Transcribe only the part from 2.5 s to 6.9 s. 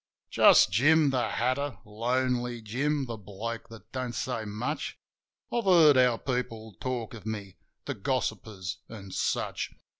Jim, the bloke that don't say much. I've heard how people